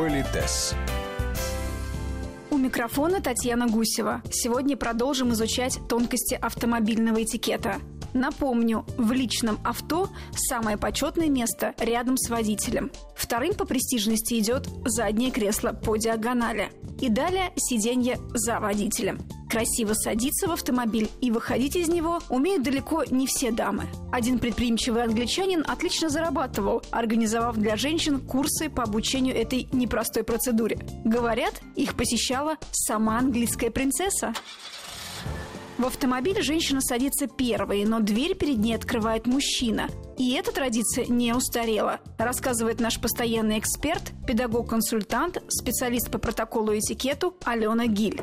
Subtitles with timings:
[0.00, 0.74] Политес.
[2.50, 4.22] У микрофона Татьяна Гусева.
[4.30, 7.82] Сегодня продолжим изучать тонкости автомобильного этикета.
[8.14, 12.90] Напомню, в личном авто самое почетное место рядом с водителем.
[13.14, 16.72] Вторым по престижности идет заднее кресло по диагонали.
[17.02, 19.18] И далее сиденье за водителем.
[19.50, 23.88] Красиво садиться в автомобиль и выходить из него умеют далеко не все дамы.
[24.12, 30.78] Один предприимчивый англичанин отлично зарабатывал, организовав для женщин курсы по обучению этой непростой процедуре.
[31.04, 34.34] Говорят, их посещала сама английская принцесса.
[35.78, 39.88] В автомобиль женщина садится первой, но дверь перед ней открывает мужчина.
[40.16, 47.34] И эта традиция не устарела, рассказывает наш постоянный эксперт, педагог-консультант, специалист по протоколу и этикету
[47.44, 48.20] Алена Гиль.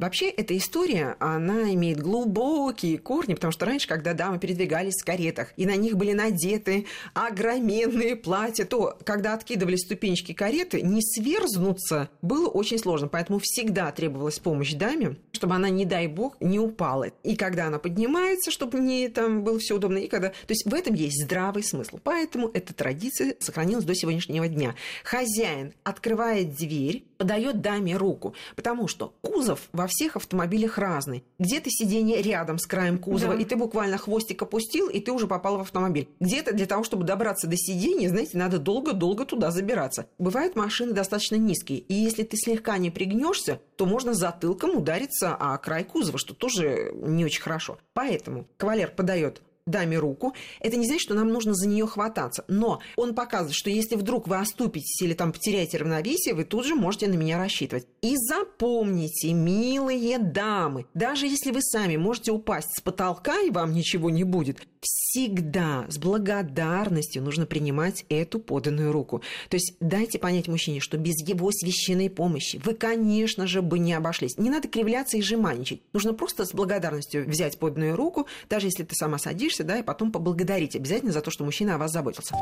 [0.00, 5.52] Вообще, эта история, она имеет глубокие корни, потому что раньше, когда дамы передвигались в каретах,
[5.58, 12.48] и на них были надеты огроменные платья, то, когда откидывали ступенечки кареты, не сверзнуться было
[12.48, 13.08] очень сложно.
[13.08, 17.08] Поэтому всегда требовалась помощь даме, чтобы она, не дай бог, не упала.
[17.22, 20.28] И когда она поднимается, чтобы не там было все удобно, и когда...
[20.30, 21.98] То есть в этом есть здравый смысл.
[22.02, 24.74] Поэтому эта традиция сохранилась до сегодняшнего дня.
[25.04, 31.22] Хозяин открывает дверь, подает даме руку, потому что кузов во всех автомобилях разный.
[31.38, 33.42] Где-то сиденье рядом с краем кузова, да.
[33.42, 36.08] и ты буквально хвостик опустил, и ты уже попал в автомобиль.
[36.18, 40.06] Где-то для того, чтобы добраться до сиденья, знаете, надо долго-долго туда забираться.
[40.18, 45.58] Бывают машины достаточно низкие, и если ты слегка не пригнешься, то можно затылком удариться о
[45.58, 47.76] край кузова, что тоже не очень хорошо.
[47.92, 52.44] Поэтому кавалер подает даме руку, это не значит, что нам нужно за нее хвататься.
[52.48, 56.74] Но он показывает, что если вдруг вы оступитесь или там потеряете равновесие, вы тут же
[56.74, 57.86] можете на меня рассчитывать.
[58.02, 64.10] И запомните, милые дамы, даже если вы сами можете упасть с потолка и вам ничего
[64.10, 69.22] не будет, всегда с благодарностью нужно принимать эту поданную руку.
[69.48, 73.92] То есть дайте понять мужчине, что без его священной помощи вы, конечно же, бы не
[73.92, 74.38] обошлись.
[74.38, 75.82] Не надо кривляться и жеманничать.
[75.92, 80.12] Нужно просто с благодарностью взять поданную руку, даже если ты сама садишься, да, и потом
[80.12, 82.34] поблагодарить обязательно за то, что мужчина о вас заботился.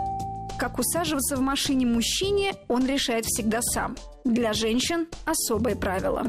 [0.59, 3.97] Как усаживаться в машине мужчине, он решает всегда сам.
[4.25, 6.25] Для женщин особые правила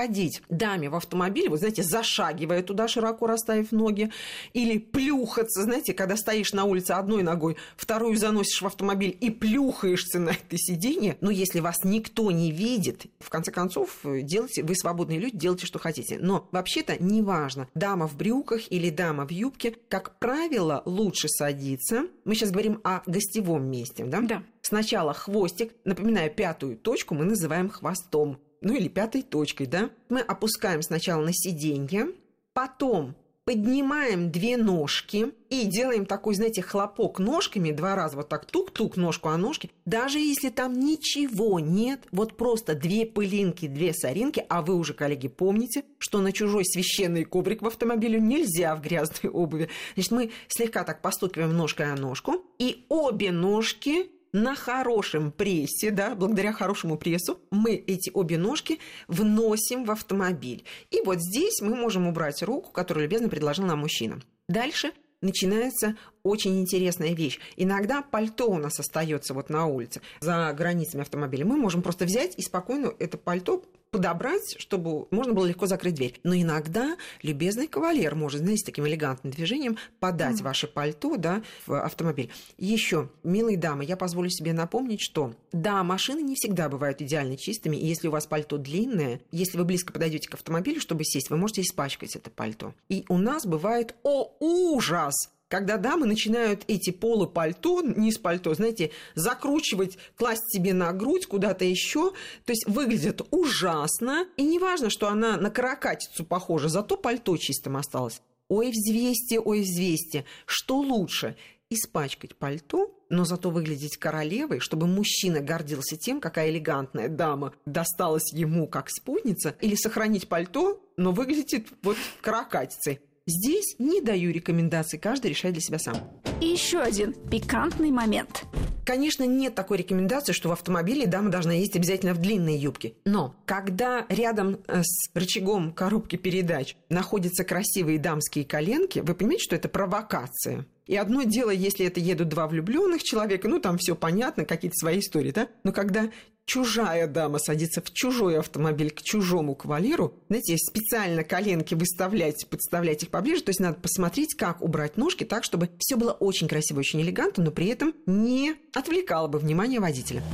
[0.00, 4.10] входить даме в автомобиль, вы знаете, зашагивая туда, широко расставив ноги,
[4.54, 10.18] или плюхаться, знаете, когда стоишь на улице одной ногой, вторую заносишь в автомобиль и плюхаешься
[10.18, 15.18] на это сиденье, но если вас никто не видит, в конце концов, делайте, вы свободные
[15.18, 16.18] люди, делайте, что хотите.
[16.18, 22.06] Но вообще-то неважно, дама в брюках или дама в юбке, как правило, лучше садиться.
[22.24, 24.20] Мы сейчас говорим о гостевом месте, да?
[24.22, 24.42] Да.
[24.62, 30.82] Сначала хвостик, напоминаю, пятую точку мы называем хвостом ну или пятой точкой, да, мы опускаем
[30.82, 32.08] сначала на сиденье,
[32.52, 38.96] потом поднимаем две ножки и делаем такой, знаете, хлопок ножками два раза, вот так тук-тук
[38.96, 39.70] ножку о ножке.
[39.84, 45.26] Даже если там ничего нет, вот просто две пылинки, две соринки, а вы уже, коллеги,
[45.26, 49.68] помните, что на чужой священный коврик в автомобиле нельзя в грязной обуви.
[49.94, 56.14] Значит, мы слегка так постукиваем ножкой о ножку, и обе ножки на хорошем прессе, да,
[56.14, 60.64] благодаря хорошему прессу, мы эти обе ножки вносим в автомобиль.
[60.90, 64.20] И вот здесь мы можем убрать руку, которую любезно предложил нам мужчина.
[64.48, 67.38] Дальше начинается очень интересная вещь.
[67.56, 71.44] Иногда пальто у нас остается вот на улице, за границами автомобиля.
[71.44, 76.20] Мы можем просто взять и спокойно это пальто подобрать, чтобы можно было легко закрыть дверь.
[76.22, 80.44] Но иногда любезный кавалер может, знаете, таким элегантным движением подать mm.
[80.44, 82.30] ваше пальто да, в автомобиль.
[82.56, 87.76] Еще, милые дамы, я позволю себе напомнить, что да, машины не всегда бывают идеально чистыми,
[87.76, 91.36] и если у вас пальто длинное, если вы близко подойдете к автомобилю, чтобы сесть, вы
[91.36, 92.74] можете испачкать это пальто.
[92.88, 95.14] И у нас бывает, о ужас,
[95.50, 101.64] когда дамы начинают эти полы пальто, низ пальто, знаете, закручивать, класть себе на грудь куда-то
[101.64, 102.12] еще,
[102.44, 107.76] то есть выглядит ужасно, и не важно, что она на каракатицу похожа, зато пальто чистым
[107.76, 108.22] осталось.
[108.48, 110.24] Ой, взвесьте, ой, взвесьте.
[110.46, 111.36] Что лучше?
[111.68, 118.68] Испачкать пальто, но зато выглядеть королевой, чтобы мужчина гордился тем, какая элегантная дама досталась ему
[118.68, 123.00] как спутница, или сохранить пальто, но выглядит вот каракатицей.
[123.26, 125.96] Здесь не даю рекомендаций, каждый решает для себя сам.
[126.40, 128.44] И еще один пикантный момент.
[128.84, 132.94] Конечно, нет такой рекомендации, что в автомобиле дама должна ездить обязательно в длинной юбке.
[133.04, 139.56] Но когда рядом э, с рычагом коробки передач находятся красивые дамские коленки, вы понимаете, что
[139.56, 140.66] это провокация.
[140.90, 144.98] И одно дело, если это едут два влюбленных человека, ну там все понятно, какие-то свои
[144.98, 145.46] истории, да?
[145.62, 146.10] Но когда
[146.46, 153.10] чужая дама садится в чужой автомобиль к чужому кавалеру, знаете, специально коленки выставлять, подставлять их
[153.10, 157.00] поближе, то есть надо посмотреть, как убрать ножки так, чтобы все было очень красиво, очень
[157.02, 160.24] элегантно, но при этом не отвлекало бы внимание водителя.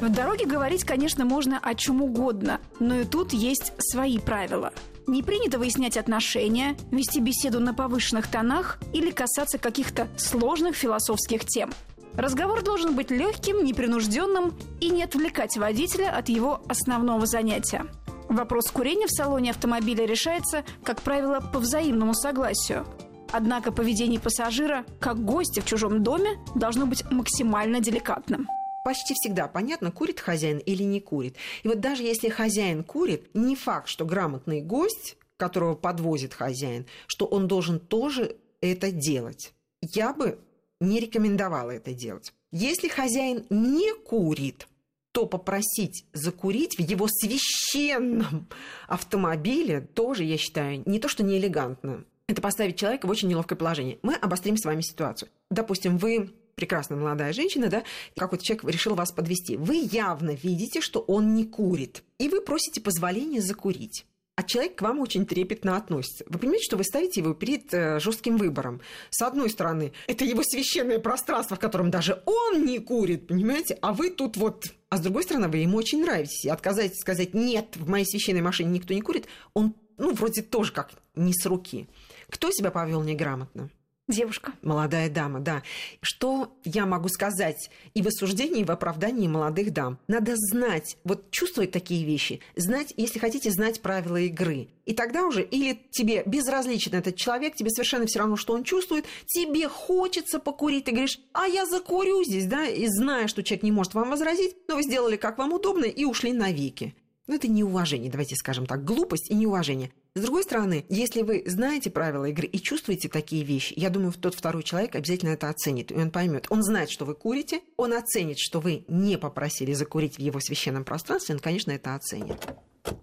[0.00, 4.72] В дороге говорить, конечно, можно о чем угодно, но и тут есть свои правила.
[5.06, 11.72] Не принято выяснять отношения, вести беседу на повышенных тонах или касаться каких-то сложных философских тем.
[12.14, 17.86] Разговор должен быть легким, непринужденным и не отвлекать водителя от его основного занятия.
[18.28, 22.86] Вопрос курения в салоне автомобиля решается, как правило, по взаимному согласию.
[23.30, 28.48] Однако поведение пассажира, как гостя в чужом доме, должно быть максимально деликатным
[28.84, 31.36] почти всегда понятно, курит хозяин или не курит.
[31.62, 37.26] И вот даже если хозяин курит, не факт, что грамотный гость, которого подвозит хозяин, что
[37.26, 39.52] он должен тоже это делать.
[39.80, 40.38] Я бы
[40.80, 42.32] не рекомендовала это делать.
[42.52, 44.68] Если хозяин не курит,
[45.12, 48.48] то попросить закурить в его священном
[48.88, 53.56] автомобиле тоже, я считаю, не то что не элегантно, это поставить человека в очень неловкое
[53.56, 53.98] положение.
[54.02, 55.28] Мы обострим с вами ситуацию.
[55.50, 57.82] Допустим, вы прекрасная молодая женщина, да,
[58.16, 59.56] какой-то человек решил вас подвести.
[59.56, 64.04] Вы явно видите, что он не курит, и вы просите позволения закурить
[64.36, 66.24] а человек к вам очень трепетно относится.
[66.28, 68.80] Вы понимаете, что вы ставите его перед э, жестким выбором.
[69.10, 73.92] С одной стороны, это его священное пространство, в котором даже он не курит, понимаете, а
[73.92, 74.64] вы тут вот...
[74.88, 76.44] А с другой стороны, вы ему очень нравитесь.
[76.44, 80.72] И отказать сказать «нет, в моей священной машине никто не курит», он, ну, вроде тоже
[80.72, 81.88] как не с руки.
[82.28, 83.70] Кто себя повел неграмотно?
[84.06, 84.52] Девушка.
[84.60, 85.62] Молодая дама, да.
[86.02, 89.98] Что я могу сказать и в осуждении, и в оправдании молодых дам?
[90.08, 94.68] Надо знать, вот чувствовать такие вещи, знать, если хотите, знать правила игры.
[94.84, 99.06] И тогда уже или тебе безразличен этот человек, тебе совершенно все равно, что он чувствует,
[99.24, 103.72] тебе хочется покурить, ты говоришь, а я закурю здесь, да, и зная, что человек не
[103.72, 106.94] может вам возразить, но вы сделали как вам удобно и ушли навеки.
[107.26, 109.92] Ну, это неуважение, давайте скажем так, глупость и неуважение.
[110.16, 114.36] С другой стороны, если вы знаете правила игры и чувствуете такие вещи, я думаю, тот
[114.36, 116.46] второй человек обязательно это оценит, и он поймет.
[116.50, 120.84] Он знает, что вы курите, он оценит, что вы не попросили закурить в его священном
[120.84, 122.40] пространстве, он, конечно, это оценит.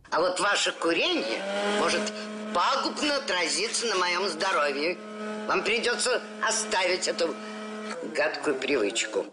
[0.10, 1.42] А вот ваше курение
[1.82, 2.02] может
[2.54, 4.98] пагубно отразиться на моем здоровье.
[5.50, 7.36] Вам придется оставить эту
[8.16, 9.26] гадкую привычку.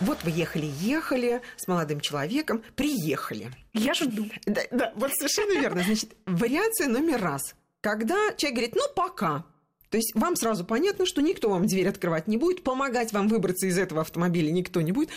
[0.00, 3.50] Вот вы ехали-ехали с молодым человеком, приехали.
[3.72, 4.28] Я жду.
[4.46, 5.82] Да, да, вот совершенно верно.
[5.82, 7.54] Значит, вариация номер раз.
[7.80, 9.44] Когда человек говорит, ну, пока,
[9.90, 13.66] то есть вам сразу понятно, что никто вам дверь открывать не будет, помогать вам выбраться
[13.66, 15.10] из этого автомобиля никто не будет.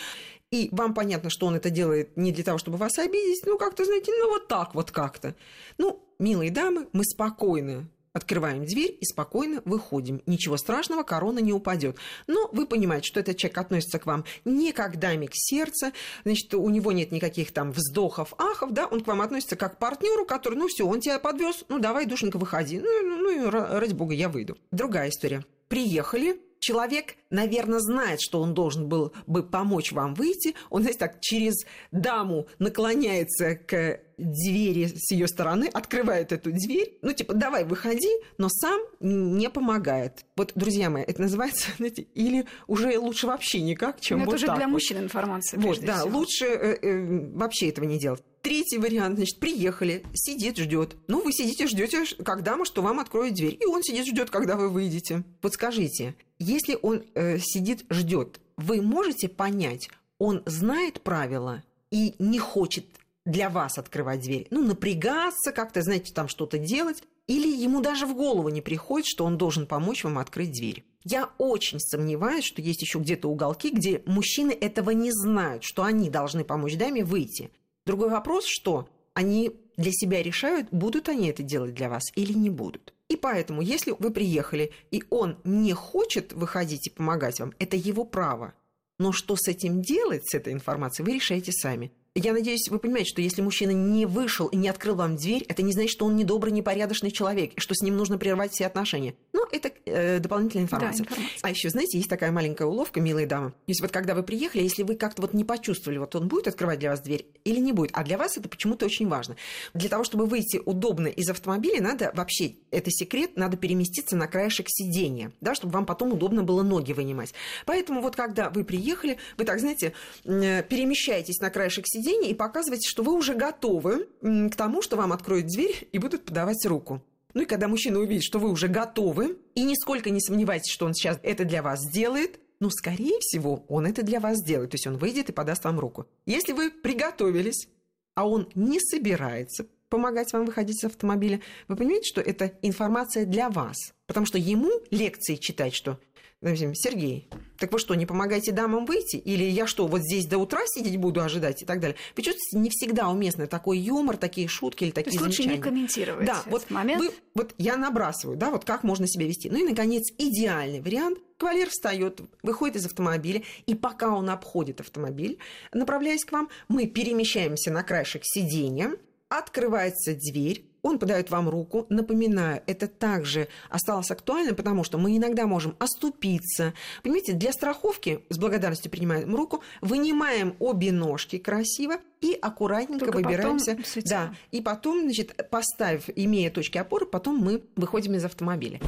[0.50, 3.84] И вам понятно, что он это делает не для того, чтобы вас обидеть, ну, как-то,
[3.84, 5.34] знаете, ну, вот так вот как-то.
[5.76, 10.22] Ну, милые дамы, мы спокойны Открываем дверь и спокойно выходим.
[10.26, 11.96] Ничего страшного, корона не упадет.
[12.26, 15.92] Но вы понимаете, что этот человек относится к вам не как дамик сердца,
[16.24, 19.78] значит, у него нет никаких там вздохов, ахов, да, он к вам относится как к
[19.78, 22.80] партнеру, который, ну все, он тебя подвез, ну давай, душенька, выходи.
[22.80, 24.56] Ну, ну, ну ради бога, я выйду.
[24.70, 25.44] Другая история.
[25.68, 30.54] Приехали, человек, наверное, знает, что он должен был бы помочь вам выйти.
[30.70, 36.98] Он, знаете, так через даму наклоняется к двери с ее стороны, открывает эту дверь.
[37.02, 40.24] Ну, типа, давай, выходи, но сам не помогает.
[40.36, 44.36] Вот, друзья мои, это называется, знаете, или уже лучше вообще никак, чем но вот это
[44.36, 44.72] уже так для вот.
[44.72, 45.60] мужчин информация.
[45.60, 46.18] Вот, да, всего.
[46.18, 48.22] лучше э, э, вообще этого не делать.
[48.42, 50.96] Третий вариант, значит, приехали, сидит, ждет.
[51.06, 53.56] Ну, вы сидите, ждете, когда мы, что вам откроют дверь.
[53.60, 55.24] И он сидит, ждет, когда вы выйдете.
[55.42, 62.38] Вот скажите, если он э, сидит, ждет, вы можете понять, он знает правила и не
[62.38, 62.86] хочет
[63.24, 64.46] для вас открывать дверь?
[64.50, 67.02] Ну, напрягаться как-то, знаете, там что-то делать.
[67.26, 70.84] Или ему даже в голову не приходит, что он должен помочь вам открыть дверь.
[71.04, 76.08] Я очень сомневаюсь, что есть еще где-то уголки, где мужчины этого не знают, что они
[76.08, 77.50] должны помочь даме выйти.
[77.84, 82.50] Другой вопрос, что они для себя решают, будут они это делать для вас или не
[82.50, 82.94] будут.
[83.08, 88.04] И поэтому, если вы приехали, и он не хочет выходить и помогать вам, это его
[88.04, 88.54] право.
[88.98, 91.92] Но что с этим делать, с этой информацией, вы решаете сами.
[92.14, 95.62] Я надеюсь, вы понимаете, что если мужчина не вышел и не открыл вам дверь, это
[95.62, 99.14] не значит, что он недобрый, непорядочный человек, что с ним нужно прервать все отношения.
[99.32, 101.04] Но это э, дополнительная информация.
[101.04, 101.38] Да, информация.
[101.42, 103.50] А еще, знаете, есть такая маленькая уловка, милые дамы.
[103.50, 106.48] То есть вот когда вы приехали, если вы как-то вот не почувствовали, вот он будет
[106.48, 109.36] открывать для вас дверь или не будет, а для вас это почему-то очень важно.
[109.74, 114.66] Для того, чтобы выйти удобно из автомобиля, надо вообще, это секрет, надо переместиться на краешек
[114.68, 117.32] сидения, да, чтобы вам потом удобно было ноги вынимать.
[117.64, 119.92] Поэтому вот когда вы приехали, вы так, знаете,
[120.24, 125.12] перемещаетесь на краешек сидения, сиденье и показываете, что вы уже готовы к тому, что вам
[125.12, 127.02] откроют дверь и будут подавать руку.
[127.34, 130.94] Ну и когда мужчина увидит, что вы уже готовы, и нисколько не сомневайтесь, что он
[130.94, 134.70] сейчас это для вас сделает, ну, скорее всего, он это для вас сделает.
[134.70, 136.06] То есть он выйдет и подаст вам руку.
[136.26, 137.68] Если вы приготовились,
[138.14, 143.48] а он не собирается помогать вам выходить из автомобиля, вы понимаете, что это информация для
[143.48, 143.76] вас.
[144.06, 145.98] Потому что ему лекции читать, что
[146.40, 147.28] допустим, Сергей,
[147.58, 149.16] так вы что, не помогаете дамам выйти?
[149.16, 151.96] Или я что, вот здесь до утра сидеть буду ожидать и так далее?
[152.14, 155.56] Чувствуете, не всегда уместно такой юмор, такие шутки или такие То есть замечания.
[155.56, 157.02] лучше не комментировать Да, вот, момент.
[157.02, 159.50] Вы, вот я набрасываю, да, вот как можно себя вести.
[159.50, 161.18] Ну и, наконец, идеальный вариант.
[161.36, 165.38] Кавалер встает, выходит из автомобиля, и пока он обходит автомобиль,
[165.72, 168.92] направляясь к вам, мы перемещаемся на краешек сиденья,
[169.28, 171.86] открывается дверь, он подает вам руку.
[171.88, 176.74] Напоминаю, это также осталось актуально, потому что мы иногда можем оступиться.
[177.02, 183.78] Понимаете, для страховки с благодарностью принимаем руку, вынимаем обе ножки красиво и аккуратненько Только выбираемся.
[184.04, 188.80] Да, и потом, значит, поставив, имея точки опоры, потом мы выходим из автомобиля.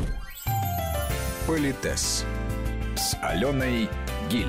[1.47, 2.25] Политес
[2.97, 3.89] с Аленой
[4.31, 4.47] Гиль.